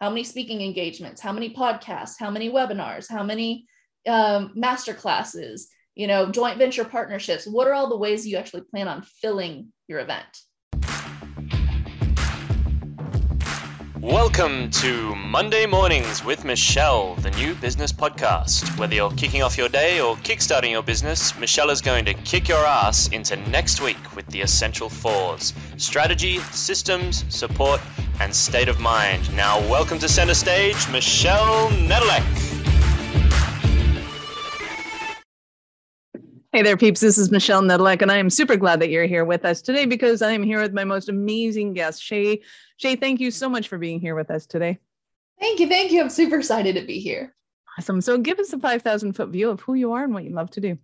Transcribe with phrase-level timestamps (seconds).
[0.00, 3.66] how many speaking engagements, how many podcasts, how many webinars, how many
[4.08, 7.46] um, master classes, you know, joint venture partnerships.
[7.46, 10.26] What are all the ways you actually plan on filling your event?
[14.02, 18.78] Welcome to Monday Mornings with Michelle, the new business podcast.
[18.78, 22.48] Whether you're kicking off your day or kickstarting your business, Michelle is going to kick
[22.48, 27.82] your ass into next week with the essential fours strategy, systems, support,
[28.20, 29.30] and state of mind.
[29.36, 32.59] Now, welcome to center stage, Michelle Nedelec.
[36.52, 36.98] Hey there, peeps.
[36.98, 39.86] This is Michelle Nedelec, and I am super glad that you're here with us today
[39.86, 42.42] because I am here with my most amazing guest, Shay
[42.76, 44.80] Shay, thank you so much for being here with us today.
[45.38, 45.68] Thank you.
[45.68, 46.00] Thank you.
[46.00, 47.36] I'm super excited to be here.
[47.78, 48.00] Awesome.
[48.00, 50.50] So, give us a 5,000 foot view of who you are and what you love
[50.50, 50.76] to do.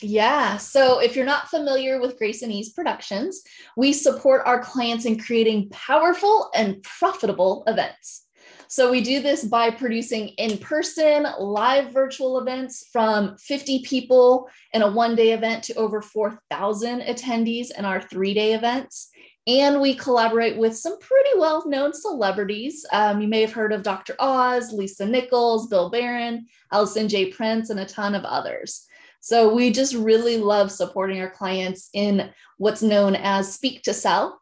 [0.00, 0.56] Yeah.
[0.56, 3.42] So, if you're not familiar with Grace and Ease Productions,
[3.76, 8.24] we support our clients in creating powerful and profitable events.
[8.72, 14.82] So, we do this by producing in person, live virtual events from 50 people in
[14.82, 19.10] a one day event to over 4,000 attendees in our three day events.
[19.48, 22.86] And we collaborate with some pretty well known celebrities.
[22.92, 24.14] Um, you may have heard of Dr.
[24.20, 27.32] Oz, Lisa Nichols, Bill Baren, Alison J.
[27.32, 28.86] Prince, and a ton of others.
[29.18, 34.40] So we just really love supporting our clients in what's known as speak to sell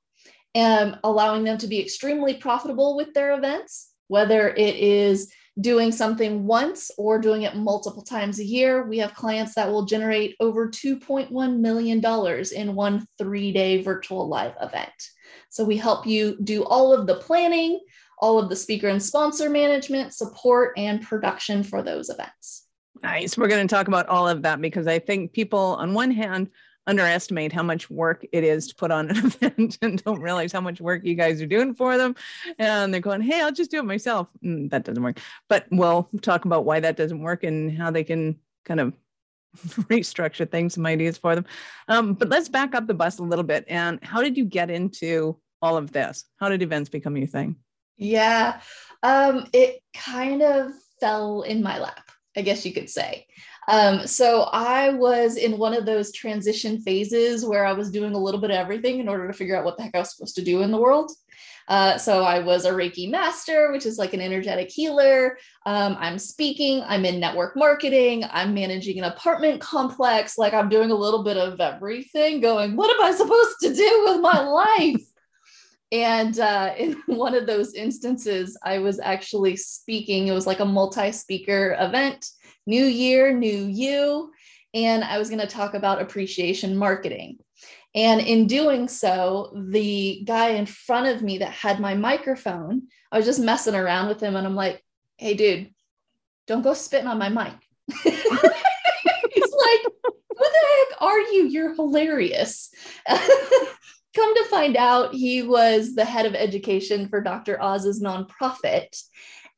[0.54, 6.46] and allowing them to be extremely profitable with their events, whether it is doing something
[6.46, 8.86] once or doing it multiple times a year.
[8.86, 12.04] We have clients that will generate over $2.1 million
[12.54, 14.92] in one three day virtual live event.
[15.50, 17.80] So we help you do all of the planning,
[18.20, 22.66] all of the speaker and sponsor management, support, and production for those events.
[23.02, 23.38] Nice.
[23.38, 26.50] We're going to talk about all of that because I think people, on one hand,
[26.88, 30.60] underestimate how much work it is to put on an event and don't realize how
[30.60, 32.16] much work you guys are doing for them.
[32.58, 34.28] And they're going, hey, I'll just do it myself.
[34.44, 35.20] Mm, that doesn't work.
[35.48, 38.94] But we'll talk about why that doesn't work and how they can kind of
[39.56, 41.44] restructure things, some ideas for them.
[41.86, 43.64] Um, but let's back up the bus a little bit.
[43.68, 46.24] And how did you get into all of this?
[46.38, 47.56] How did events become your thing?
[47.96, 48.60] Yeah,
[49.02, 53.26] um, it kind of fell in my lap, I guess you could say.
[53.68, 58.18] Um, so I was in one of those transition phases where I was doing a
[58.18, 60.36] little bit of everything in order to figure out what the heck I was supposed
[60.36, 61.12] to do in the world.
[61.68, 65.36] Uh, so I was a Reiki master, which is like an energetic healer.
[65.66, 70.38] Um, I'm speaking, I'm in network marketing, I'm managing an apartment complex.
[70.38, 74.04] Like I'm doing a little bit of everything, going, what am I supposed to do
[74.06, 75.02] with my life?
[75.90, 80.26] And uh, in one of those instances, I was actually speaking.
[80.26, 82.26] It was like a multi speaker event
[82.68, 84.30] new year, new you.
[84.74, 87.38] And I was going to talk about appreciation marketing.
[87.94, 93.16] And in doing so, the guy in front of me that had my microphone, I
[93.16, 94.84] was just messing around with him and I'm like,
[95.16, 95.70] hey, dude,
[96.46, 97.54] don't go spitting on my mic.
[98.04, 101.48] He's like, who the heck are you?
[101.48, 102.70] You're hilarious.
[103.08, 107.62] Come to find out, he was the head of education for Dr.
[107.62, 109.02] Oz's nonprofit.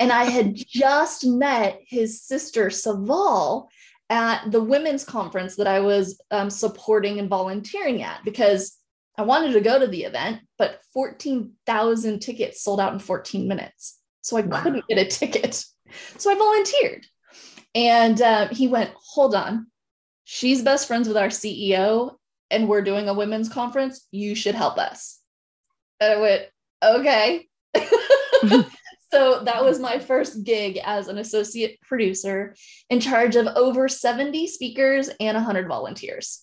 [0.00, 3.68] And I had just met his sister, Saval,
[4.08, 8.78] at the women's conference that I was um, supporting and volunteering at because
[9.18, 13.98] I wanted to go to the event, but 14,000 tickets sold out in 14 minutes.
[14.22, 14.62] So I wow.
[14.62, 15.62] couldn't get a ticket.
[16.16, 17.06] So I volunteered.
[17.74, 19.66] And uh, he went, Hold on.
[20.24, 22.16] She's best friends with our CEO,
[22.50, 24.06] and we're doing a women's conference.
[24.10, 25.20] You should help us.
[26.00, 26.46] And I went,
[26.82, 27.48] Okay.
[29.12, 32.54] So that was my first gig as an associate producer
[32.88, 36.42] in charge of over 70 speakers and 100 volunteers.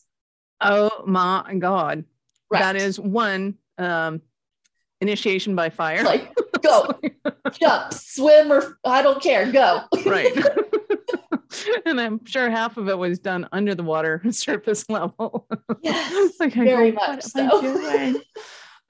[0.59, 2.03] Oh my God.
[2.49, 2.59] Right.
[2.59, 4.21] That is one um,
[5.01, 6.03] initiation by fire.
[6.03, 6.99] Like, go,
[7.59, 9.83] jump, swim, or I don't care, go.
[10.05, 10.35] right.
[11.85, 15.47] and I'm sure half of it was done under the water surface level.
[15.81, 18.21] Yes, like, very go, much so.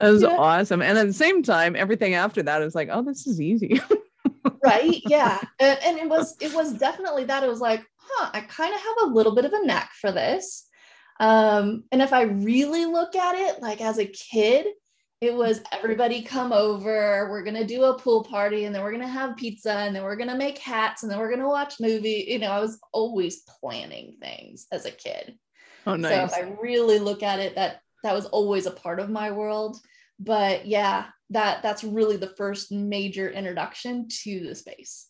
[0.00, 0.36] That was yeah.
[0.36, 0.82] awesome.
[0.82, 3.80] And at the same time, everything after that is like, oh, this is easy.
[4.64, 5.00] right.
[5.06, 5.40] Yeah.
[5.58, 7.42] And, and it was, it was definitely that.
[7.42, 10.12] It was like, huh, I kind of have a little bit of a knack for
[10.12, 10.66] this.
[11.20, 14.66] Um, and if I really look at it, like as a kid,
[15.20, 19.08] it was everybody come over, we're gonna do a pool party, and then we're gonna
[19.08, 22.26] have pizza, and then we're gonna make hats, and then we're gonna watch movie.
[22.28, 25.36] You know, I was always planning things as a kid.
[25.88, 26.30] Oh, nice.
[26.30, 29.30] So if I really look at it, that that was always a part of my
[29.30, 29.78] world.
[30.20, 35.08] But yeah that that's really the first major introduction to the space.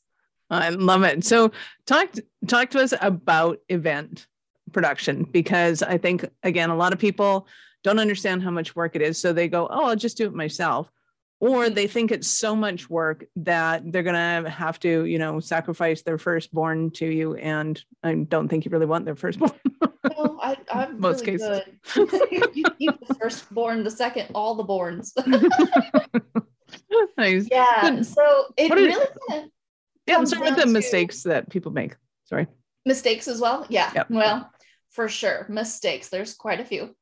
[0.51, 1.25] I love it.
[1.25, 1.53] So
[1.87, 2.15] talk
[2.47, 4.27] talk to us about event
[4.73, 7.47] production because i think again a lot of people
[7.83, 9.19] don't understand how much work it is.
[9.19, 10.91] So they go oh i'll just do it myself
[11.41, 15.41] or they think it's so much work that they're going to have to you know
[15.41, 19.53] sacrifice their firstborn to you and i don't think you really want their firstborn
[20.17, 21.63] no, I, I'm Most really cases.
[22.55, 25.13] you keep the firstborn, the second, all the borns.
[27.19, 27.91] nice yeah.
[27.91, 28.07] Good.
[28.07, 29.51] So it What really
[30.07, 32.47] yeah start with the to- mistakes that people make sorry
[32.87, 33.67] mistakes as well.
[33.69, 33.91] Yeah.
[33.95, 34.11] Yep.
[34.11, 34.51] Well,
[34.91, 35.47] for sure.
[35.49, 36.09] Mistakes.
[36.09, 36.95] There's quite a few.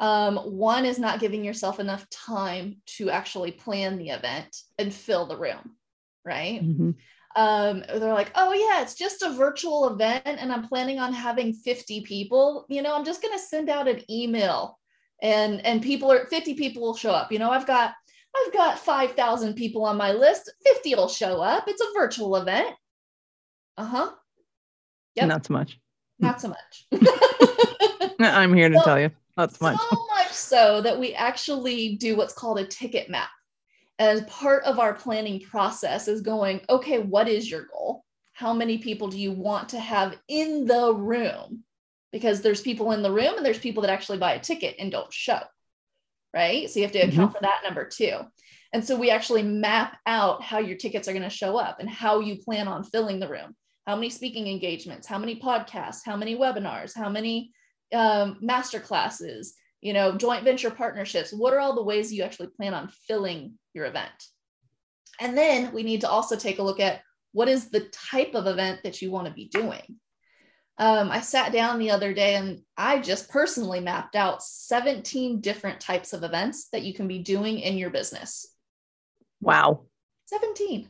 [0.00, 5.26] Um, one is not giving yourself enough time to actually plan the event and fill
[5.26, 5.76] the room,
[6.24, 6.60] right?
[6.62, 6.94] Mhm.
[7.36, 11.52] um, they're like, oh yeah, it's just a virtual event and I'm planning on having
[11.52, 12.64] 50 people.
[12.68, 14.78] You know, I'm just gonna send out an email
[15.22, 17.30] and and people are 50 people will show up.
[17.32, 17.92] You know, I've got
[18.36, 20.52] I've got 5,000 people on my list.
[20.66, 21.64] 50 will show up.
[21.68, 22.74] It's a virtual event.
[23.76, 24.10] Uh-huh.
[25.16, 25.78] yeah not so much
[26.20, 26.86] Not so much.
[28.20, 31.96] i'm here to So- tell you not so much So much so that we actually
[31.96, 33.28] do what's called a ticket map.
[33.98, 38.04] As part of our planning process is going, okay, what is your goal?
[38.32, 41.62] How many people do you want to have in the room?
[42.12, 44.90] Because there's people in the room and there's people that actually buy a ticket and
[44.90, 45.40] don't show.
[46.32, 46.68] Right.
[46.68, 47.10] So you have to mm-hmm.
[47.10, 48.18] account for that number too.
[48.72, 51.88] And so we actually map out how your tickets are going to show up and
[51.88, 53.54] how you plan on filling the room.
[53.86, 57.52] How many speaking engagements, how many podcasts, how many webinars, how many
[57.92, 61.32] um, master classes, you know, joint venture partnerships.
[61.32, 64.10] What are all the ways you actually plan on filling your event?
[65.20, 67.02] And then we need to also take a look at
[67.32, 70.00] what is the type of event that you want to be doing.
[70.78, 75.80] Um, I sat down the other day and I just personally mapped out 17 different
[75.80, 78.48] types of events that you can be doing in your business.
[79.40, 79.82] wow
[80.26, 80.88] 17.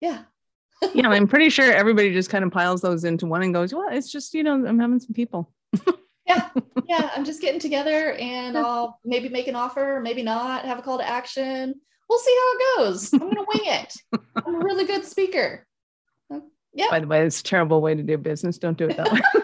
[0.00, 0.22] Yeah.
[0.94, 3.88] yeah i'm pretty sure everybody just kind of piles those into one and goes well
[3.90, 5.52] it's just you know i'm having some people
[6.26, 6.50] yeah,
[6.88, 10.82] yeah I'm just getting together and I'll maybe make an offer, maybe not, have a
[10.82, 11.74] call to action.
[12.08, 13.12] We'll see how it goes.
[13.12, 13.94] I'm gonna wing it.
[14.44, 15.66] I'm a really good speaker.
[16.72, 19.12] yeah by the way it's a terrible way to do business don't do it that
[19.12, 19.20] way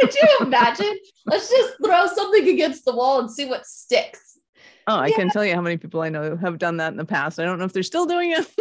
[0.00, 0.98] Could you imagine?
[1.26, 4.38] Let's just throw something against the wall and see what sticks.
[4.86, 7.04] Oh, I can tell you how many people I know have done that in the
[7.04, 7.38] past.
[7.38, 8.46] I don't know if they're still doing it.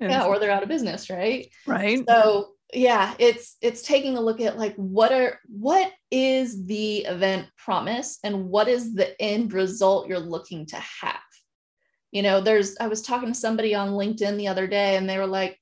[0.00, 1.48] Yeah, or they're out of business, right?
[1.66, 2.04] right.
[2.08, 7.46] So yeah, it's it's taking a look at like what are what is the event
[7.56, 11.16] promise and what is the end result you're looking to have.
[12.12, 15.16] You know, there's I was talking to somebody on LinkedIn the other day and they
[15.16, 15.58] were like,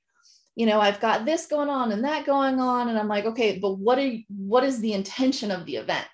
[0.56, 3.58] you know, I've got this going on and that going on and I'm like, okay,
[3.58, 6.08] but what are what is the intention of the event?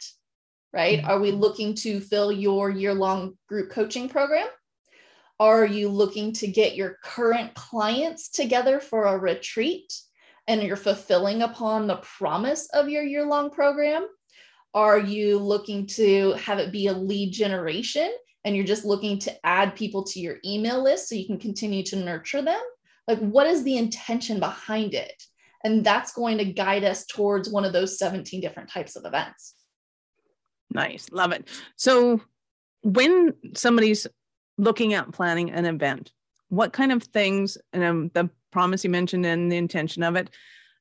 [0.75, 0.99] Right?
[0.99, 1.11] Mm-hmm.
[1.11, 4.49] Are we looking to fill your year-long group coaching program?
[5.41, 9.93] Are you looking to get your current clients together for a retreat?
[10.49, 14.07] And you're fulfilling upon the promise of your year long program?
[14.75, 18.11] Are you looking to have it be a lead generation
[18.45, 21.83] and you're just looking to add people to your email list so you can continue
[21.85, 22.61] to nurture them?
[23.07, 25.23] Like, what is the intention behind it?
[25.65, 29.55] And that's going to guide us towards one of those 17 different types of events.
[30.71, 31.09] Nice.
[31.13, 31.47] Love it.
[31.77, 32.21] So
[32.83, 34.07] when somebody's
[34.59, 36.13] looking at planning an event,
[36.49, 40.31] what kind of things, and um, the promise you mentioned and the intention of it,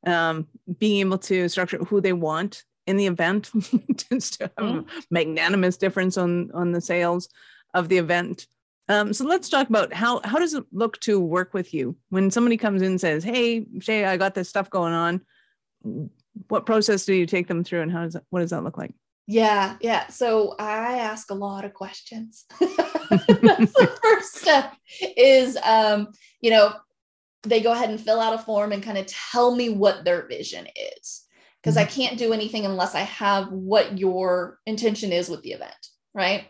[0.05, 0.47] um,
[0.77, 3.51] being able to structure who they want in the event
[3.97, 7.29] tends to have a magnanimous difference on on the sales
[7.73, 8.47] of the event.
[8.89, 12.31] Um, so let's talk about how how does it look to work with you when
[12.31, 15.21] somebody comes in and says, "Hey, Shay, I got this stuff going on."
[16.47, 18.77] What process do you take them through, and how does that, what does that look
[18.77, 18.93] like?
[19.27, 20.07] Yeah, yeah.
[20.07, 22.45] So I ask a lot of questions.
[22.59, 24.73] That's the first step
[25.15, 26.09] is um,
[26.41, 26.73] you know,
[27.43, 30.27] they go ahead and fill out a form and kind of tell me what their
[30.27, 31.23] vision is.
[31.61, 35.87] Because I can't do anything unless I have what your intention is with the event,
[36.13, 36.47] right?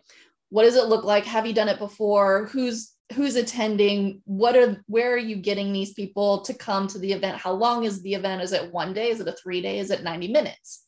[0.50, 1.26] What does it look like?
[1.26, 2.46] Have you done it before?
[2.48, 4.22] Who's who's attending?
[4.26, 7.38] What are where are you getting these people to come to the event?
[7.38, 8.42] How long is the event?
[8.42, 9.10] Is it one day?
[9.10, 9.80] Is it a three day?
[9.80, 10.86] Is it 90 minutes?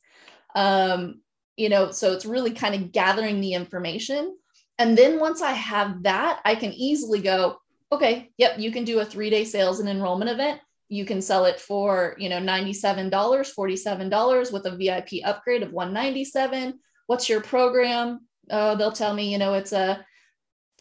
[0.56, 1.22] Um,
[1.58, 4.36] you know, so it's really kind of gathering the information.
[4.80, 7.58] And then once I have that, I can easily go,
[7.94, 10.60] okay, yep, you can do a three day sales and enrollment event.
[10.90, 16.80] You can sell it for, you know, $97, $47 with a VIP upgrade of 197.
[17.08, 18.28] What's your program?
[18.50, 20.06] Uh, they'll tell me, you know, it's a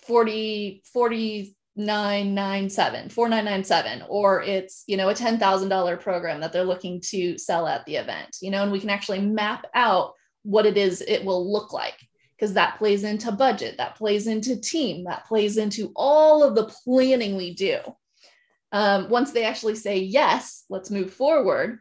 [0.07, 7.66] 40, 4997, 4997, or it's, you know, a $10,000 program that they're looking to sell
[7.66, 11.25] at the event, you know, and we can actually map out what it is it
[11.25, 11.97] will look like
[12.42, 16.64] because that plays into budget, that plays into team, that plays into all of the
[16.64, 17.78] planning we do.
[18.72, 21.78] Um, once they actually say, yes, let's move forward,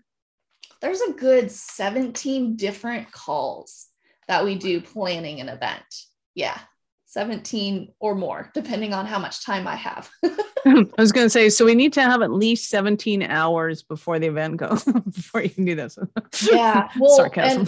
[0.79, 3.87] there's a good 17 different calls
[4.27, 5.83] that we do planning an event.
[6.35, 6.59] Yeah,
[7.07, 10.11] 17 or more, depending on how much time I have.
[10.67, 14.19] I was going to say, so we need to have at least 17 hours before
[14.19, 15.97] the event goes, before you can do this.
[16.43, 16.87] Yeah.
[16.99, 17.65] Well, Sarcasm.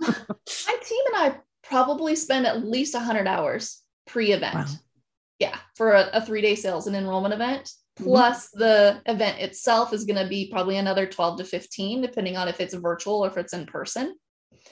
[0.00, 1.34] my team and I
[1.68, 4.54] probably spend at least 100 hours pre event.
[4.54, 4.66] Wow.
[5.38, 5.56] Yeah.
[5.76, 7.70] For a, a three day sales and enrollment event.
[8.00, 8.04] Mhm.
[8.04, 12.48] Plus, the event itself is going to be probably another 12 to 15, depending on
[12.48, 14.14] if it's virtual or if it's in person.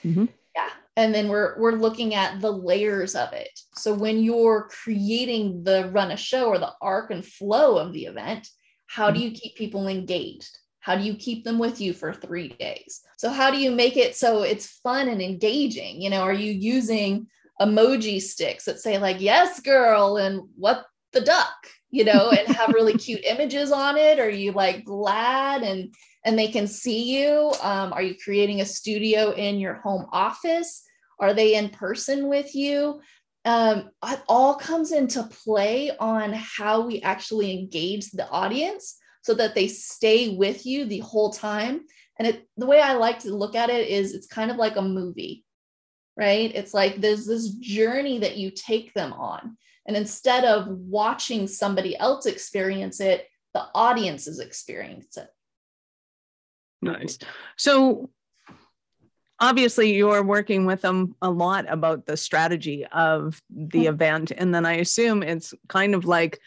[0.04, 0.28] Mhm.
[0.54, 0.70] Yeah.
[0.96, 3.50] And then we're we're looking at the layers of it.
[3.74, 8.06] So when you're creating the run a show or the arc and flow of the
[8.06, 8.48] event,
[8.86, 10.56] how do you keep people engaged?
[10.86, 13.00] How do you keep them with you for three days?
[13.16, 16.00] So how do you make it so it's fun and engaging?
[16.00, 17.26] You know, are you using
[17.60, 21.56] emoji sticks that say like yes girl and what the duck
[21.90, 24.20] you know and have really cute images on it?
[24.20, 25.92] Are you like glad and
[26.24, 27.52] and they can see you?
[27.62, 30.84] Um, are you creating a studio in your home office?
[31.18, 33.00] Are they in person with you?
[33.44, 39.56] Um, it all comes into play on how we actually engage the audience so that
[39.56, 41.80] they stay with you the whole time
[42.16, 44.76] and it the way i like to look at it is it's kind of like
[44.76, 45.44] a movie
[46.16, 49.56] right it's like there's this journey that you take them on
[49.86, 55.28] and instead of watching somebody else experience it the audiences experience it
[56.82, 57.18] Nice.
[57.56, 58.10] So
[59.40, 63.88] obviously you're working with them a lot about the strategy of the Mhm.
[63.88, 64.30] event.
[64.30, 66.38] And then I assume it's kind of like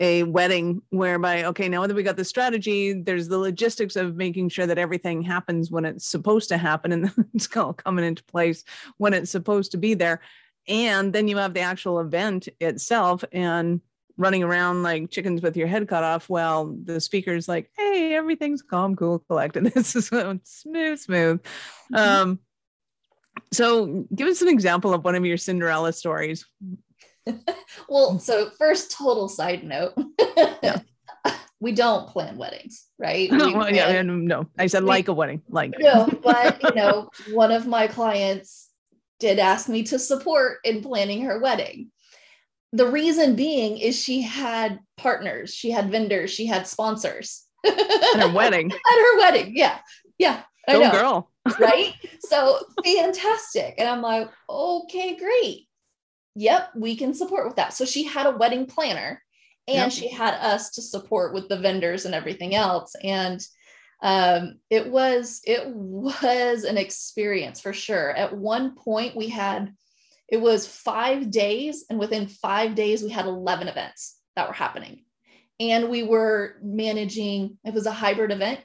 [0.00, 4.48] a wedding whereby, okay, now that we got the strategy, there's the logistics of making
[4.48, 8.64] sure that everything happens when it's supposed to happen and it's all coming into place
[8.98, 10.20] when it's supposed to be there.
[10.68, 13.80] And then you have the actual event itself and
[14.16, 18.62] running around like chickens with your head cut off while the speaker's like, hey, everything's
[18.62, 19.64] calm, cool, collected.
[19.74, 21.40] This is smooth, smooth.
[21.92, 21.98] Mhm.
[21.98, 22.38] Um,
[23.52, 26.44] so give us an example of one of your Cinderella stories.
[27.88, 28.20] well mm.
[28.20, 29.94] so first total side note
[30.62, 30.80] Yeah.
[31.60, 35.42] we don't plan weddings right We well, yeah, no, I said we- like a wedding,
[35.48, 38.68] like no, but you know, one of my clients
[39.18, 41.90] did ask me to support in planning her wedding.
[42.72, 48.32] The reason being is she had partners, she had vendors, she had sponsors at her
[48.32, 48.70] wedding.
[48.70, 49.56] at her wedding.
[49.56, 49.78] Yeah.
[50.18, 50.42] Yeah.
[50.68, 50.90] I Go know.
[50.90, 51.30] girl.
[51.58, 51.94] right?
[52.20, 53.74] So fantastic.
[53.78, 55.67] And I'm like, okay, great.
[56.38, 57.72] Yep, we can support with that.
[57.72, 59.20] So she had a wedding planner
[59.66, 59.92] and Yep.
[59.92, 62.94] she had us to support with the vendors and everything else.
[63.02, 63.44] And
[64.02, 68.12] um, it was it was an experience for sure.
[68.12, 69.74] At one point we had
[70.28, 75.04] it was five days, and within five days we had 11 events that were happening.
[75.58, 78.60] And we were managing, it was a hybrid event.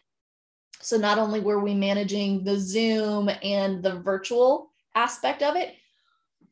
[0.81, 5.73] So not only were we managing the Zoom and the virtual aspect of it,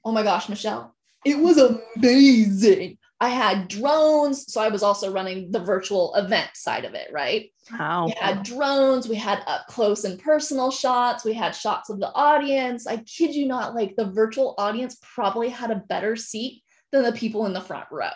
[0.04, 2.98] oh my gosh, Michelle, it was amazing.
[3.20, 4.52] I had drones.
[4.52, 7.52] So I was also running the virtual event side of it, right?
[7.70, 8.08] How?
[8.08, 12.12] We had drones, we had up close and personal shots, we had shots of the
[12.14, 12.88] audience.
[12.88, 17.12] I kid you not, like the virtual audience probably had a better seat than the
[17.12, 18.10] people in the front row.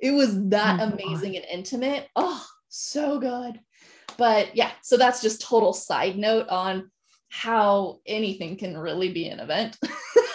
[0.00, 2.08] It was that Oh amazing and intimate.
[2.16, 3.60] Oh, so good.
[4.16, 6.90] But yeah, so that's just total side note on
[7.28, 9.76] how anything can really be an event.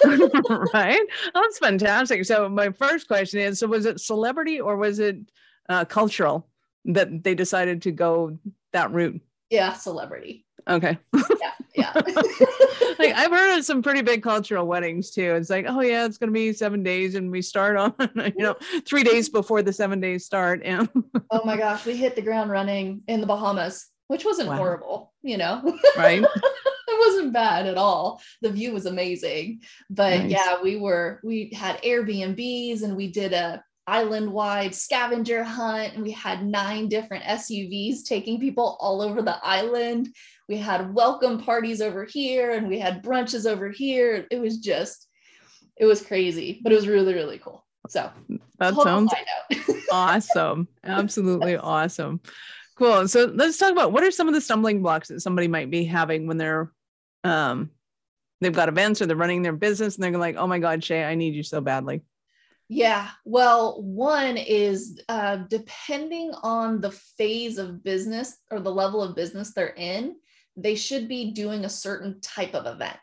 [0.73, 1.01] right?
[1.33, 2.25] That's fantastic.
[2.25, 5.17] So my first question is: So was it celebrity or was it
[5.69, 6.47] uh, cultural
[6.85, 8.37] that they decided to go
[8.73, 9.21] that route?
[9.49, 10.45] yeah, celebrity.
[10.67, 10.97] Okay.
[11.13, 11.91] Yeah, yeah.
[12.99, 15.35] like I've heard of some pretty big cultural weddings too.
[15.35, 18.55] It's like, oh yeah, it's gonna be seven days, and we start on you know
[18.85, 20.61] three days before the seven days start.
[20.63, 20.87] And
[21.31, 24.55] oh my gosh, we hit the ground running in the Bahamas, which wasn't Wow.
[24.57, 25.77] horrible, you know.
[25.97, 26.23] right,
[27.07, 28.21] wasn't bad at all.
[28.41, 29.61] The view was amazing.
[29.89, 30.31] But Nice.
[30.31, 36.03] yeah, we were we had Airbnbs and we did a island wide scavenger hunt and
[36.03, 40.07] we had nine different SUVs taking people all over the island.
[40.47, 44.25] We had welcome parties over here and we had brunches over here.
[44.31, 45.07] It was just
[45.77, 47.65] it was crazy, but it was really really cool.
[47.89, 48.09] So,
[48.59, 49.13] that sounds
[49.91, 50.69] awesome.
[50.85, 51.61] Absolutely Yes.
[51.63, 52.21] awesome.
[52.77, 53.07] Cool.
[53.07, 55.83] So let's talk about what are some of the stumbling blocks that somebody might be
[55.83, 56.71] having when they're
[57.23, 57.69] um
[58.41, 61.03] they've got events or they're running their business and they're like, oh my God, Shay,
[61.03, 62.01] I need you so badly.
[62.69, 63.09] Yeah.
[63.25, 69.53] Well, one is uh, depending on the phase of business or the level of business
[69.53, 70.15] they're in,
[70.55, 72.99] they should be doing a certain type of event.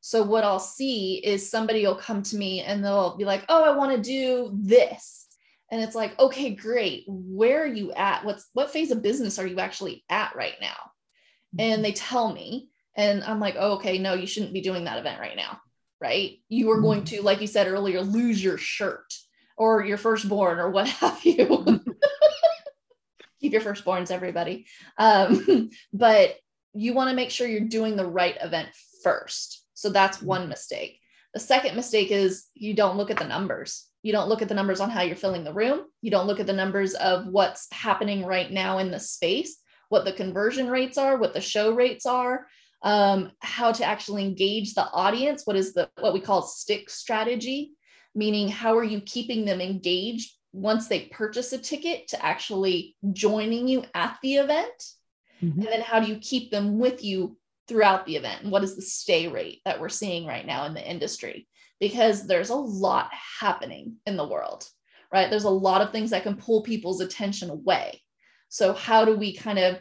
[0.00, 3.64] So, what I'll see is somebody will come to me and they'll be like, Oh,
[3.64, 5.28] I want to do this.
[5.70, 7.04] And it's like, okay, great.
[7.08, 8.24] Where are you at?
[8.24, 10.76] What's what phase of business are you actually at right now?
[11.58, 14.98] And they tell me, and I'm like, oh, okay, no, you shouldn't be doing that
[14.98, 15.60] event right now
[16.04, 16.38] right?
[16.50, 19.14] You are going to, like you said earlier, lose your shirt.
[19.56, 21.80] or your firstborn or what have you.
[23.40, 24.66] Keep your firstborns, everybody.
[24.98, 26.36] Um, but
[26.74, 28.68] you want to make sure you're doing the right event
[29.02, 29.64] first.
[29.74, 30.26] So that's mm-hmm.
[30.26, 30.98] one mistake.
[31.32, 33.86] The second mistake is you don't look at the numbers.
[34.02, 35.84] You don't look at the numbers on how you're filling the room.
[36.02, 39.56] You don't look at the numbers of what's happening right now in the space,
[39.88, 42.46] what the conversion rates are, what the show rates are,
[42.84, 45.46] um, how to actually engage the audience.
[45.46, 47.72] What is the what we call stick strategy?
[48.14, 53.66] Meaning, how are you keeping them engaged once they purchase a ticket to actually joining
[53.66, 54.84] you at the event?
[55.42, 55.60] Mm-hmm.
[55.60, 57.36] And then how do you keep them with you
[57.66, 58.42] throughout the event?
[58.42, 61.48] And what is the stay rate that we're seeing right now in the industry?
[61.80, 63.10] Because there's a lot
[63.40, 64.68] happening in the world,
[65.10, 65.28] right?
[65.28, 68.02] There's a lot of things that can pull people's attention away.
[68.50, 69.78] So, how do we kind of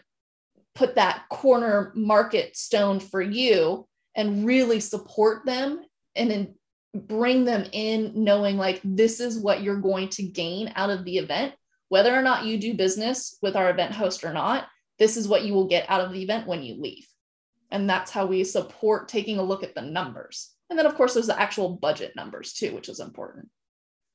[0.76, 5.82] put that corner market stone for you and really support them
[6.16, 6.56] and then
[6.94, 11.18] bring them in knowing like this is what you're going to gain out of the
[11.18, 11.54] event
[11.90, 14.68] whether or not you do business with our event host or not
[15.00, 17.08] this is what you will get out of the event when you leave
[17.74, 20.52] and that's how we support taking a look at the numbers.
[20.70, 23.50] And then, of course, there's the actual budget numbers too, which is important.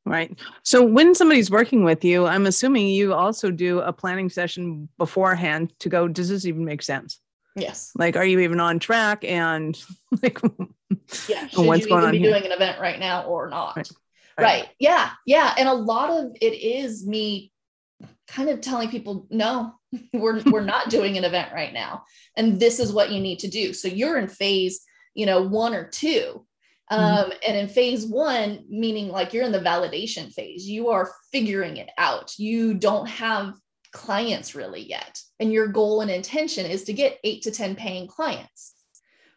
[0.04, 0.38] Right.
[0.62, 5.72] So when somebody's working with you, I'm assuming you also do a planning session beforehand
[5.80, 7.20] to go, does this even make sense?
[7.56, 7.90] Yes.
[7.94, 9.24] Like, are you even on track?
[9.24, 9.78] And
[10.22, 10.40] like,
[11.28, 12.30] yeah, should what's you going on be here?
[12.30, 13.76] doing an event right now or not?
[13.76, 13.90] Right.
[14.38, 14.44] Right.
[14.44, 14.68] right.
[14.78, 15.10] Yeah.
[15.26, 15.54] Yeah.
[15.58, 17.52] And a lot of it is me
[18.28, 19.74] kind of telling people, no,
[20.12, 22.04] we're we're not doing an event right now
[22.36, 24.84] and this is what you need to do so you're in phase
[25.18, 26.46] you know one or two.
[26.90, 27.30] Um, mm-hmm.
[27.46, 31.90] and in phase one meaning like you're in the validation phase you are figuring it
[31.98, 32.38] out.
[32.38, 33.54] You don't have
[33.92, 35.20] clients really yet.
[35.40, 38.74] And your goal and intention is to get eight to ten paying clients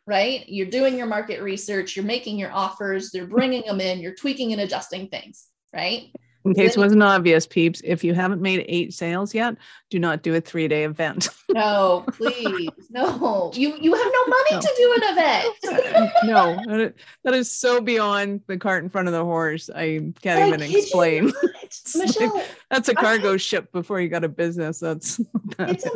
[0.07, 0.43] right?
[0.49, 4.51] You're doing your market research you're making your offers they're bringing them in you're tweaking
[4.51, 6.11] and adjusting things right
[6.43, 9.55] in case it wasn't obvious, peeps, if you haven't made eight sales yet,
[9.89, 11.29] do not do a three day event.
[11.49, 12.69] no, please.
[12.89, 14.59] No, you you have no money no.
[14.59, 16.13] to do an event.
[16.23, 19.69] no, that is so beyond the cart in front of the horse.
[19.69, 21.31] I can't even explain.
[21.95, 24.79] Michelle, like, that's a cargo I, ship before you got a business.
[24.79, 25.17] That's
[25.57, 25.91] that it's is.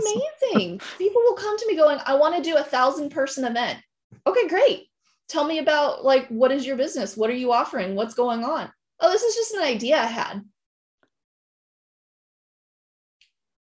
[0.52, 0.80] amazing.
[0.98, 3.80] People will come to me going, I want to do a thousand person event.
[4.28, 4.88] Okay, great.
[5.28, 7.18] Tell me about like what is your business?
[7.18, 7.96] What are you offering?
[7.96, 8.72] What's going on?
[9.00, 10.42] Oh, this is just an idea I had.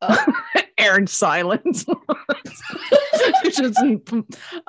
[0.01, 0.27] Oh.
[0.79, 1.87] Aaron silence.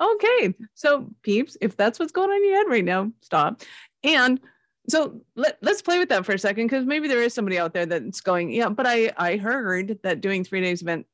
[0.02, 0.54] okay.
[0.76, 3.62] So peeps, if that's what's going on in your head right now, stop.
[4.04, 4.40] And
[4.88, 7.74] so let, let's play with that for a second because maybe there is somebody out
[7.74, 11.06] there that's going, yeah, but I, I heard that doing three days event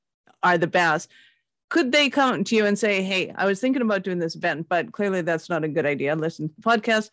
[0.44, 1.10] are the best.
[1.70, 4.68] Could they come to you and say, hey, I was thinking about doing this event,
[4.68, 6.16] but clearly that's not a good idea.
[6.16, 7.12] Listen to the podcast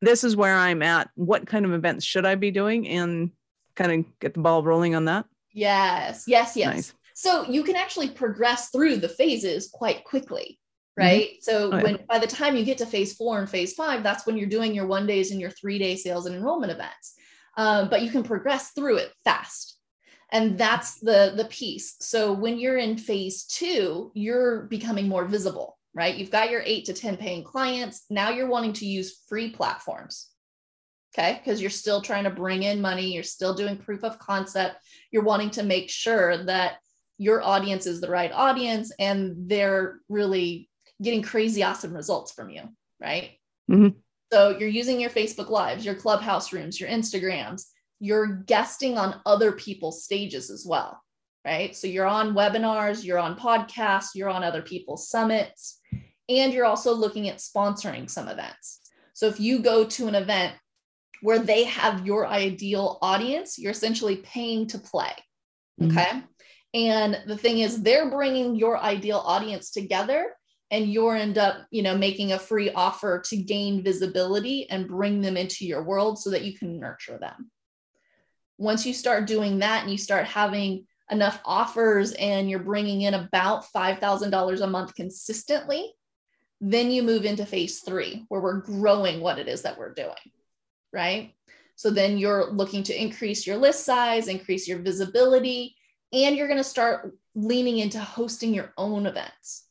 [0.00, 1.10] this is where I'm at.
[1.14, 2.88] What kind of events should I be doing?
[2.88, 3.30] And
[3.76, 5.26] kind of get the ball rolling on that.
[5.52, 6.74] Yes, yes, yes.
[6.74, 6.94] Nice.
[7.14, 10.58] So you can actually progress through the phases quite quickly,
[10.98, 11.06] mm-hmm.
[11.06, 11.28] right?
[11.28, 11.42] Mm-hmm.
[11.42, 12.02] So oh, when yeah.
[12.08, 14.74] by the time you get to phase four and phase five, that's when you're doing
[14.74, 17.14] your one days and your three day sales and enrollment events.
[17.56, 19.80] Um, but you can progress through it fast
[20.32, 25.78] and that's the the piece so when you're in phase two you're becoming more visible
[25.94, 26.14] right?
[26.14, 28.04] You've got your eight to 10 paying clients.
[28.10, 30.28] Now you're wanting to use free platforms.
[31.12, 31.40] Okay.
[31.42, 33.12] Because you're still trying to bring in money.
[33.12, 34.76] You're still doing proof of concept.
[35.10, 36.74] You're wanting to make sure that
[37.18, 40.70] your audience is the right audience and they're really
[41.02, 42.62] getting crazy awesome results from you.
[43.00, 43.32] Right.
[43.70, 43.98] Mm-hmm.
[44.32, 47.64] So you're using your Facebook Lives, your Clubhouse rooms, your Instagrams.
[47.98, 51.00] You're guesting on other people's stages as well
[51.44, 51.74] right?
[51.74, 55.80] So you're on webinars, you're on podcasts, you're on other people's summits,
[56.28, 58.80] and you're also looking at sponsoring some events.
[59.14, 60.54] So if you go to an event
[61.22, 65.12] where they have your ideal audience, you're essentially paying to play.
[65.80, 65.98] Mm-hmm.
[65.98, 66.22] Okay.
[66.72, 70.34] And the thing is, they're bringing your ideal audience together
[70.70, 75.20] and you're end up you know making a free offer to gain visibility and bring
[75.20, 77.50] them into your world so that you can nurture them
[78.58, 83.14] once you start doing that and you start having enough offers and you're bringing in
[83.14, 85.92] about $5,000 a month consistently,
[86.60, 90.14] then you move into phase three, where we're growing what it is that we're doing,
[90.92, 91.34] right?
[91.76, 95.76] So then you're looking to increase your list size, increase your visibility,
[96.12, 99.64] and you're going to start leaning into hosting your own events.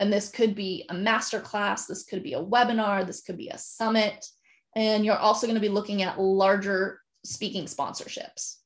[0.00, 3.58] And this could be a masterclass, this could be a webinar, this could be a
[3.58, 4.26] summit.
[4.74, 8.56] And you're also going to be looking at larger speaking sponsorships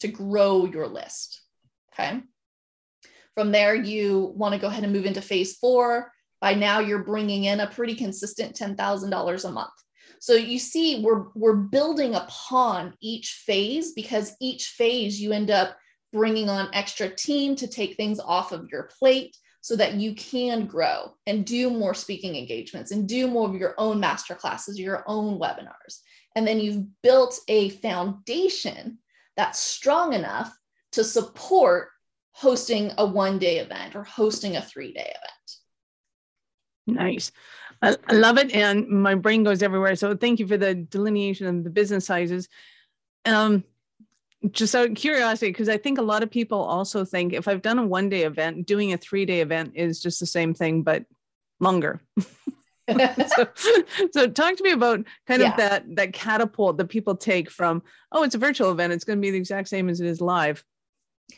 [0.00, 1.41] to grow your list.
[1.92, 2.20] Okay.
[3.34, 6.12] From there, you want to go ahead and move into phase four.
[6.40, 9.70] By now, you're bringing in a pretty consistent $10,000 a month.
[10.20, 15.76] So you see, we're we're building upon each phase because each phase you end up
[16.12, 20.66] bringing on extra team to take things off of your plate so that you can
[20.66, 25.02] grow and do more speaking engagements and do more of your own master classes, your
[25.06, 26.00] own webinars.
[26.36, 28.98] And then you've built a foundation
[29.36, 30.56] that's strong enough
[30.92, 31.88] to support
[32.32, 36.98] hosting a one day event or hosting a three day event.
[36.98, 37.32] Nice.
[37.80, 38.54] I, I love it.
[38.54, 39.96] And my brain goes everywhere.
[39.96, 42.48] So thank you for the delineation of the business sizes.
[43.24, 43.64] Um,
[44.50, 47.62] just out of curiosity, because I think a lot of people also think if I've
[47.62, 50.82] done a one day event, doing a three day event is just the same thing,
[50.82, 51.04] but
[51.60, 52.00] longer.
[52.90, 53.48] so,
[54.10, 55.50] so talk to me about kind yeah.
[55.50, 59.16] of that that catapult that people take from oh it's a virtual event it's going
[59.16, 60.64] to be the exact same as it is live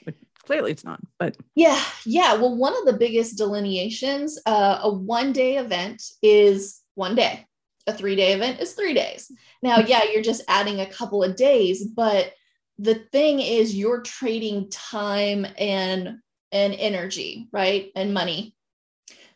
[0.05, 2.35] but clearly it's not but yeah yeah.
[2.35, 7.47] Well one of the biggest delineations uh, a one day event is one day.
[7.87, 9.31] A three day event is three days.
[9.63, 12.33] Now yeah you're just adding a couple of days but
[12.79, 16.19] the thing is you're trading time and
[16.53, 17.91] and energy right?
[17.97, 18.55] And money.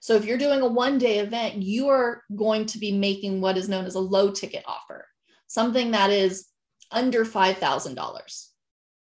[0.01, 3.57] So if you're doing a one day event you are going to be making what
[3.57, 5.09] is known as a low ticket offer
[5.49, 6.47] something that is
[6.91, 8.47] under $5000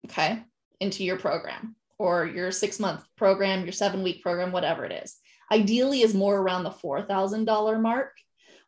[0.06, 0.42] okay
[0.80, 5.16] into your program or your six month program your seven week program whatever it is.
[5.50, 8.12] Ideally is more around the $4000 mark.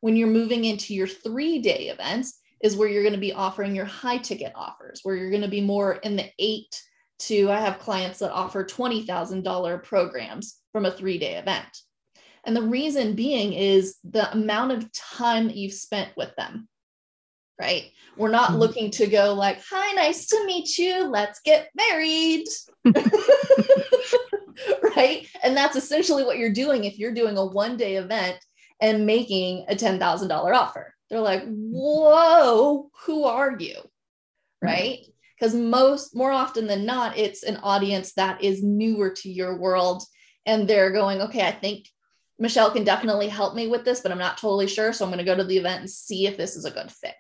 [0.01, 3.75] When you're moving into your three day events is where you're going to be offering
[3.75, 6.83] your high ticket offers, where you're going to be more in the eight
[7.21, 11.69] to, I have clients that offer $20,000 programs from a three day event.
[12.45, 16.69] And the reason being is the amount of time that you've spent with them,
[17.61, 17.91] right?
[18.17, 18.59] We're not mm-hmm.
[18.59, 21.05] looking to go like, hi, nice to meet you.
[21.05, 22.47] Let's get married.
[24.97, 25.29] right.
[25.43, 28.39] And that's essentially what you're doing if you're doing a one day event
[28.81, 33.77] and making a $10,000 offer they're like, whoa, who are you?
[34.63, 35.01] Right?
[35.39, 40.05] Because most, more often than not, it's an audience that is newer to your world.
[40.47, 41.89] And they're going, okay, I think
[42.39, 44.93] Michelle can definitely help me with this, but I'm not totally sure.
[44.93, 46.91] So I'm going to go to the event and see if this is a good
[46.91, 47.17] fit.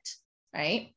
[0.54, 0.94] Right.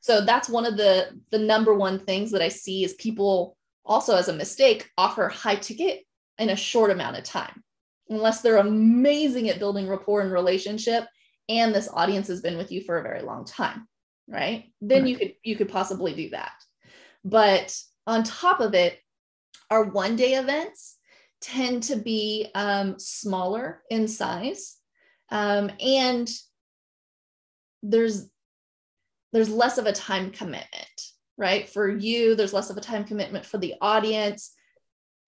[0.00, 4.16] So that's one of the the number one things that I see is people also
[4.16, 6.04] as a mistake offer high ticket
[6.38, 7.62] in a short amount of time.
[8.10, 11.04] Unless they're amazing at building rapport and relationship,
[11.48, 13.86] and this audience has been with you for a very long time
[14.28, 15.08] right then right.
[15.08, 16.52] you could you could possibly do that
[17.24, 18.98] but on top of it
[19.70, 20.96] our one day events
[21.40, 24.76] tend to be um, smaller in size
[25.30, 26.30] um, and
[27.82, 28.28] there's
[29.34, 33.44] there's less of a time commitment right for you there's less of a time commitment
[33.44, 34.54] for the audience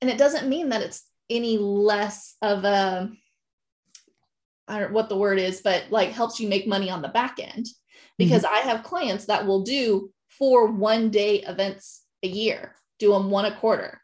[0.01, 3.11] and it doesn't mean that it's any less of a
[4.69, 7.09] I don't know what the word is, but like helps you make money on the
[7.09, 7.67] back end.
[8.19, 8.55] Because mm-hmm.
[8.55, 13.45] I have clients that will do four one day events a year, do them one
[13.45, 14.01] a quarter,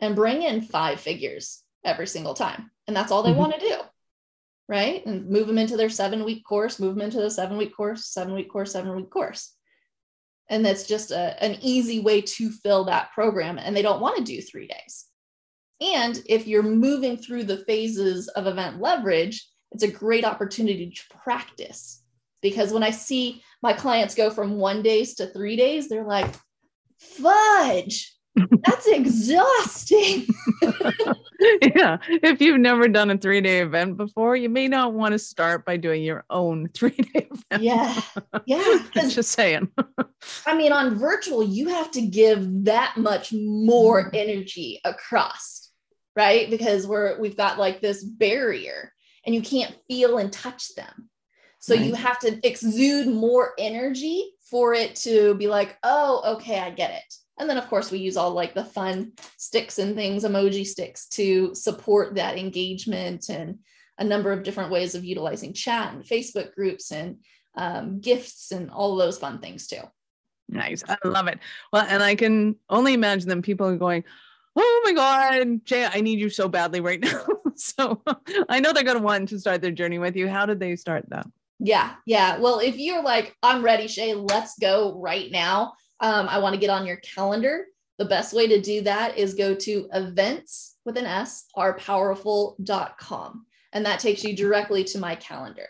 [0.00, 2.70] and bring in five figures every single time.
[2.86, 3.38] And that's all they mm-hmm.
[3.38, 3.76] want to do.
[4.68, 5.04] Right.
[5.06, 8.06] And move them into their seven week course, move them into the seven week course,
[8.06, 9.52] seven week course, seven week course.
[10.48, 13.58] And that's just a, an easy way to fill that program.
[13.58, 15.06] And they don't want to do three days.
[15.80, 21.02] And if you're moving through the phases of event leverage, it's a great opportunity to
[21.16, 22.02] practice
[22.40, 26.32] because when I see my clients go from one days to three days, they're like,
[26.98, 28.15] fudge,
[28.64, 30.26] that's exhausting.
[31.74, 31.98] yeah.
[32.08, 35.64] If you've never done a three day event before, you may not want to start
[35.64, 37.62] by doing your own three day event.
[37.62, 38.00] Yeah.
[38.44, 38.78] Yeah.
[38.94, 39.70] Just saying.
[40.46, 44.16] I mean, on virtual, you have to give that much more mm-hmm.
[44.16, 45.70] energy across,
[46.14, 46.50] right?
[46.50, 48.92] Because we're, we've got like this barrier
[49.24, 51.10] and you can't feel and touch them.
[51.58, 51.84] So right.
[51.84, 56.92] you have to exude more energy for it to be like, oh, okay, I get
[56.92, 57.14] it.
[57.38, 61.06] And then, of course, we use all like the fun sticks and things, emoji sticks
[61.10, 63.58] to support that engagement and
[63.98, 67.18] a number of different ways of utilizing chat and Facebook groups and
[67.56, 69.82] um, gifts and all those fun things too.
[70.48, 70.84] Nice.
[70.88, 71.38] I love it.
[71.72, 74.04] Well, and I can only imagine them people are going,
[74.54, 77.26] oh my God, Shay, I need you so badly right now.
[77.56, 78.02] so
[78.48, 80.28] I know they're going to want to start their journey with you.
[80.28, 81.26] How did they start that?
[81.58, 82.38] Yeah, yeah.
[82.38, 85.72] Well, if you're like, I'm ready, Shay, let's go right now.
[86.00, 87.66] Um, I want to get on your calendar.
[87.98, 93.46] The best way to do that is go to events with an S, powerful.com.
[93.72, 95.68] And that takes you directly to my calendar.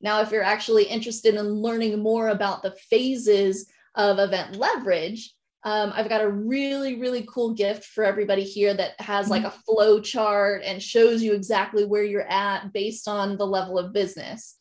[0.00, 5.92] Now, if you're actually interested in learning more about the phases of event leverage, um,
[5.94, 10.00] I've got a really, really cool gift for everybody here that has like a flow
[10.00, 14.56] chart and shows you exactly where you're at based on the level of business.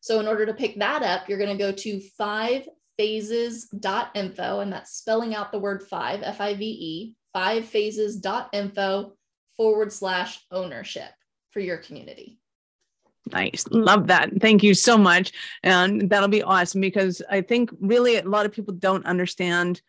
[0.00, 2.68] So in order to pick that up, you're going to go to five
[3.00, 9.14] phases.info, and that's spelling out the word five, F I V E, five phases.info
[9.56, 11.10] forward slash ownership
[11.50, 12.38] for your community.
[13.32, 13.64] Nice.
[13.70, 14.38] Love that.
[14.42, 15.32] Thank you so much.
[15.62, 19.80] And that'll be awesome because I think really a lot of people don't understand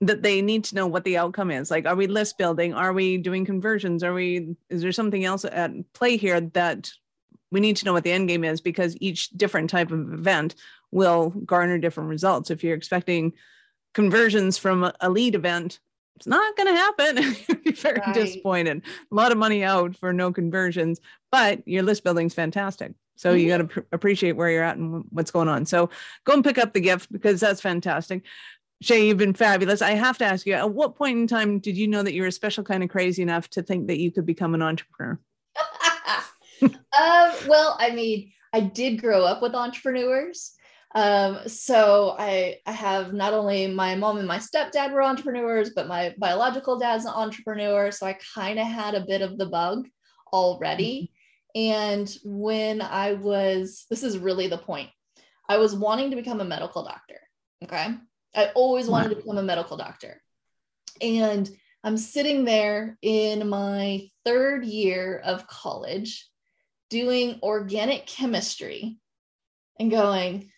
[0.00, 1.70] that they need to know what the outcome is.
[1.70, 2.72] Like, are we list building?
[2.72, 4.02] Are we doing conversions?
[4.02, 6.90] Are we, is there something else at play here that
[7.50, 10.54] we need to know what the end game is because each different type of event
[10.90, 12.50] will garner different results.
[12.50, 13.32] If you're expecting
[13.94, 15.80] conversions from a lead event,
[16.16, 17.16] it's not going to happen.
[17.48, 18.14] You'll be very right.
[18.14, 18.82] disappointed.
[19.10, 22.92] A lot of money out for no conversions, but your list building is fantastic.
[23.16, 23.38] So mm-hmm.
[23.38, 25.66] you got to pr- appreciate where you're at and what's going on.
[25.66, 25.90] So
[26.24, 28.22] go and pick up the gift because that's fantastic.
[28.80, 29.82] Shay, you've been fabulous.
[29.82, 32.22] I have to ask you, at what point in time did you know that you
[32.22, 35.18] were a special kind of crazy enough to think that you could become an entrepreneur?
[36.62, 36.72] um,
[37.48, 40.52] well, I mean, I did grow up with entrepreneurs.
[40.94, 45.86] Um, so I, I have not only my mom and my stepdad were entrepreneurs, but
[45.86, 47.90] my biological dad's an entrepreneur.
[47.90, 49.86] So I kind of had a bit of the bug
[50.32, 51.12] already.
[51.56, 51.60] Mm-hmm.
[51.60, 54.88] And when I was, this is really the point,
[55.48, 57.20] I was wanting to become a medical doctor.
[57.64, 57.94] Okay.
[58.34, 59.14] I always wanted wow.
[59.14, 60.22] to become a medical doctor.
[61.00, 61.48] And
[61.84, 66.28] I'm sitting there in my third year of college
[66.90, 68.98] doing organic chemistry
[69.78, 70.50] and going,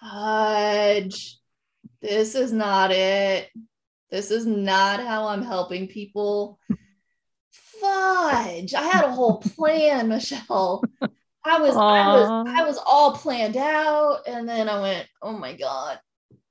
[0.00, 1.38] fudge,
[2.00, 3.50] this is not it.
[4.10, 6.58] This is not how I'm helping people.
[7.50, 8.74] Fudge.
[8.74, 10.82] I had a whole plan, Michelle.
[11.44, 15.54] I was I was I was all planned out and then I went, "Oh my
[15.54, 15.98] god.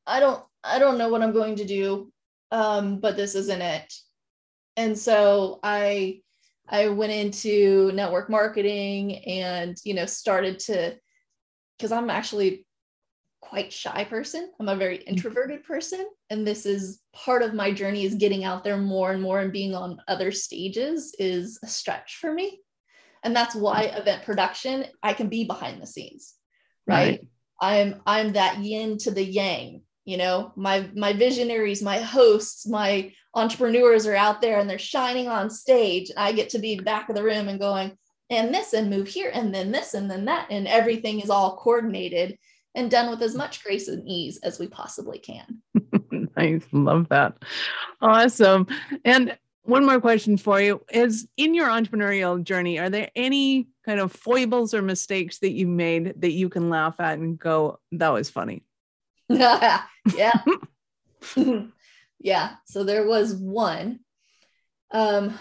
[0.06, 2.12] I don't I don't know what I'm going to do.
[2.52, 3.94] Um but this isn't it."
[4.76, 6.22] And so I
[6.70, 10.98] I went into network marketing and, you know, started to
[11.78, 12.67] because I'm actually
[13.42, 14.52] quite shy person.
[14.60, 15.10] I'm a very mm-hmm.
[15.10, 16.06] introverted person.
[16.30, 19.52] And this is part of my journey is getting out there more and more and
[19.52, 22.60] being on other stages is a stretch for me.
[23.24, 26.34] And that's why event production, I can be behind the scenes.
[26.86, 26.98] Right.
[26.98, 27.28] right.
[27.60, 29.82] I'm I'm that yin to the yang.
[30.06, 35.28] You know, my my visionaries, my hosts, my entrepreneurs are out there and they're shining
[35.28, 36.10] on stage.
[36.10, 37.98] And I get to be back of the room and going,
[38.30, 40.48] and this and move here and then this and then that.
[40.50, 42.38] And everything is all coordinated
[42.76, 45.62] and done with as much grace and ease as we possibly can.
[46.38, 47.38] I love that.
[48.02, 48.68] Awesome.
[49.04, 54.00] And one more question for you is in your entrepreneurial journey, are there any kind
[54.00, 58.10] of foibles or mistakes that you made that you can laugh at and go, that
[58.10, 58.64] was funny?
[59.30, 59.82] yeah.
[62.20, 62.52] yeah.
[62.66, 64.00] So there was one.
[64.92, 65.38] Um,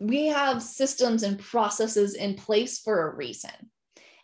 [0.00, 3.50] we have systems and processes in place for a reason.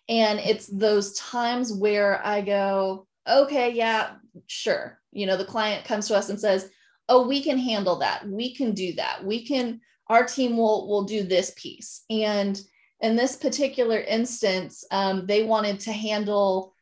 [0.09, 4.13] And it's those times where I go, okay, yeah,
[4.47, 5.01] sure.
[5.13, 6.71] You know, the client comes to us and says,
[7.09, 8.29] oh, we can handle that.
[8.29, 9.25] We can do that.
[9.25, 12.05] We can, our team will, will do this piece.
[12.11, 12.61] And
[13.01, 16.75] in this particular instance, um, they wanted to handle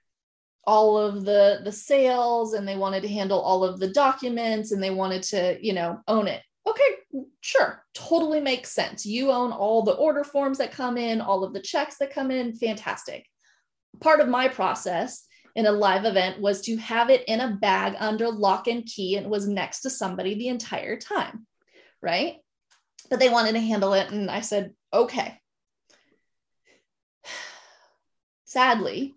[0.67, 4.83] all of the the sales and they wanted to handle all of the documents and
[4.83, 7.85] they wanted to you know own it okay sure.
[7.95, 9.05] Totally makes sense.
[9.05, 12.31] You own all the order forms that come in all of the checks that come
[12.31, 12.55] in.
[12.55, 13.27] Fantastic.
[14.01, 17.95] Part of my process in a live event was to have it in a bag
[17.99, 21.47] under lock and key and was next to somebody the entire time
[22.05, 22.37] right?
[23.09, 25.39] But they wanted to handle it and i said okay.
[28.45, 29.15] Sadly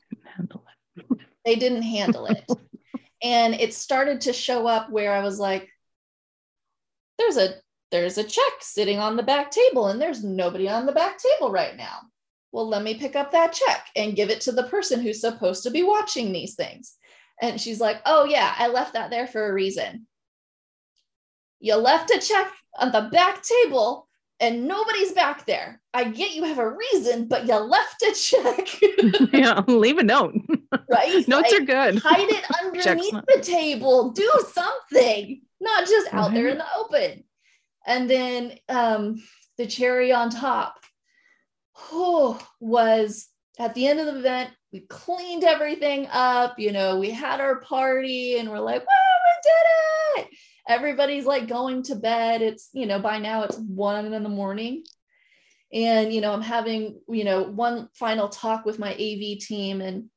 [1.45, 2.43] they didn't handle it.
[3.23, 5.67] And it started to show up where i was like
[7.17, 7.55] there's a
[7.91, 11.51] there's a check sitting on the back table and there's nobody on the back table
[11.51, 11.99] right now
[12.51, 15.63] well let me pick up that check and give it to the person who's supposed
[15.63, 16.95] to be watching these things
[17.41, 20.05] and she's like oh yeah i left that there for a reason
[21.59, 24.07] you left a check on the back table
[24.39, 25.81] and nobody's back there.
[25.93, 28.67] I get you have a reason, but you left a check.
[29.33, 30.35] yeah, leave a note.
[30.89, 31.27] Right?
[31.27, 31.99] Notes like, are good.
[31.99, 34.11] Hide it underneath the table.
[34.11, 37.23] Do something, not just out there in the open.
[37.85, 39.23] And then um,
[39.57, 40.75] the cherry on top
[41.91, 43.27] oh, was
[43.59, 46.59] at the end of the event, we cleaned everything up.
[46.59, 51.47] You know, we had our party and we're like, wow, we did it everybody's like
[51.47, 52.41] going to bed.
[52.41, 54.83] It's, you know, by now it's one in the morning.
[55.73, 60.09] And, you know, I'm having, you know, one final talk with my AV team and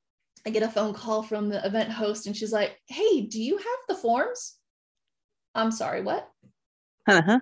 [0.47, 3.57] I get a phone call from the event host and she's like, Hey, do you
[3.57, 4.57] have the forms?
[5.55, 6.29] I'm sorry, what?
[7.07, 7.41] Uh-huh.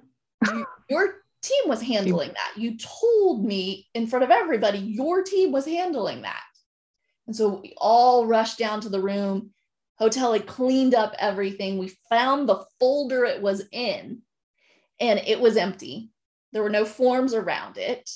[0.89, 2.61] your team was handling that.
[2.61, 6.43] You told me in front of everybody your team was handling that.
[7.27, 9.51] And so we all rushed down to the room.
[9.99, 11.77] Hotel had cleaned up everything.
[11.77, 14.23] We found the folder it was in,
[15.01, 16.11] and it was empty.
[16.53, 18.09] There were no forms around it.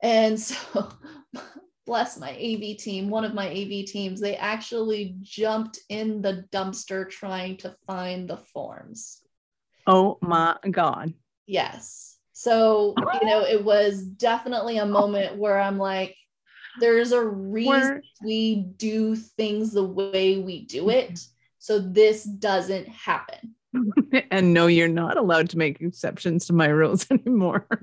[0.00, 0.88] And so,
[1.88, 7.08] bless my AV team, one of my AV teams, they actually jumped in the dumpster
[7.08, 9.22] trying to find the forms.
[9.86, 11.14] Oh my God.
[11.46, 12.18] Yes.
[12.34, 16.14] So, you know, it was definitely a moment where I'm like,
[16.78, 21.18] there's a reason we do things the way we do it.
[21.58, 23.54] So this doesn't happen.
[24.30, 27.66] and no, you're not allowed to make exceptions to my rules anymore.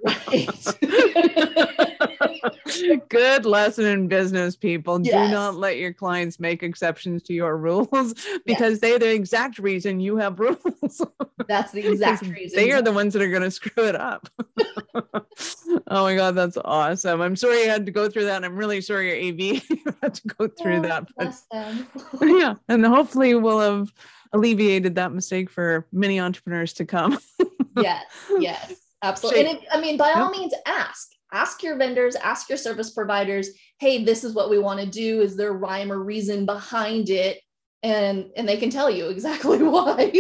[3.10, 5.00] Good lesson in business, people.
[5.02, 5.30] Yes.
[5.30, 8.14] Do not let your clients make exceptions to your rules
[8.46, 8.80] because yes.
[8.80, 11.02] they're the exact reason you have rules.
[11.48, 12.58] That's the exact reason.
[12.58, 14.28] They are the ones that are going to screw it up.
[15.88, 17.22] oh my God, that's awesome.
[17.22, 18.44] I'm sorry you had to go through that.
[18.44, 19.62] I'm really sorry your AV
[20.02, 21.08] had to go through oh, that.
[21.16, 21.36] But,
[22.22, 22.56] yeah.
[22.68, 23.94] And hopefully we'll have
[24.34, 27.20] alleviated that mistake for many entrepreneurs to come.
[27.78, 28.06] yes,
[28.40, 29.46] yes, absolutely.
[29.46, 31.10] And it, I mean, by all means, ask.
[31.32, 35.22] Ask your vendors, ask your service providers, hey, this is what we want to do.
[35.22, 37.42] Is there rhyme or reason behind it?
[37.84, 40.12] And and they can tell you exactly why.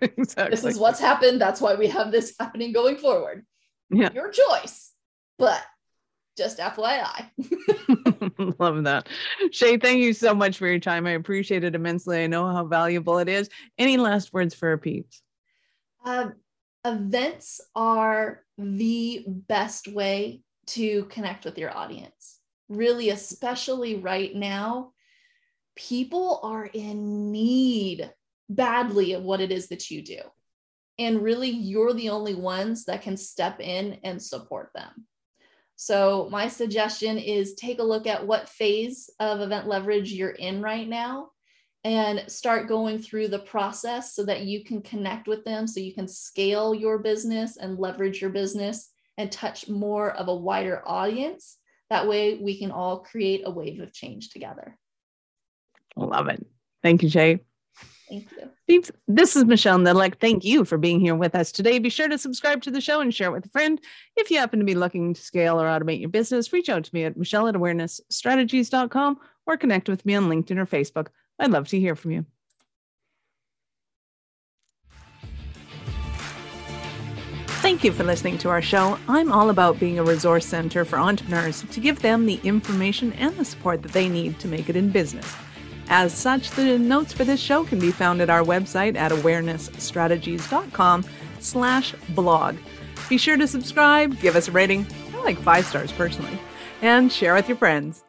[0.00, 0.50] exactly.
[0.50, 1.40] This is what's happened.
[1.40, 3.44] That's why we have this happening going forward.
[3.90, 4.12] Yeah.
[4.12, 4.92] Your choice.
[5.38, 5.62] But
[6.38, 7.28] just FYI.
[8.58, 9.08] Love that.
[9.50, 11.06] Shay, thank you so much for your time.
[11.06, 12.24] I appreciate it immensely.
[12.24, 13.50] I know how valuable it is.
[13.76, 15.20] Any last words for our peeps?
[16.04, 16.30] Uh,
[16.84, 22.38] events are the best way to connect with your audience.
[22.68, 24.92] Really, especially right now,
[25.76, 28.10] people are in need
[28.48, 30.20] badly of what it is that you do.
[30.98, 35.06] And really, you're the only ones that can step in and support them.
[35.80, 40.60] So, my suggestion is take a look at what phase of event leverage you're in
[40.60, 41.28] right now
[41.84, 45.94] and start going through the process so that you can connect with them, so you
[45.94, 51.58] can scale your business and leverage your business and touch more of a wider audience.
[51.90, 54.76] That way, we can all create a wave of change together.
[55.94, 56.44] Love it.
[56.82, 57.38] Thank you, Shay.
[58.08, 58.28] Thank
[58.66, 58.82] you.
[59.06, 60.18] This is Michelle Nedelec.
[60.18, 61.78] Thank you for being here with us today.
[61.78, 63.80] Be sure to subscribe to the show and share it with a friend.
[64.16, 66.94] If you happen to be looking to scale or automate your business, reach out to
[66.94, 71.08] me at michelle at awarenessstrategies.com or connect with me on LinkedIn or Facebook.
[71.38, 72.26] I'd love to hear from you.
[77.60, 78.98] Thank you for listening to our show.
[79.08, 83.36] I'm all about being a resource center for entrepreneurs to give them the information and
[83.36, 85.34] the support that they need to make it in business.
[85.88, 91.04] As such, the notes for this show can be found at our website at awarenessstrategies.com
[91.40, 92.56] slash blog.
[93.08, 96.38] Be sure to subscribe, give us a rating, I like five stars personally,
[96.82, 98.04] and share with your friends.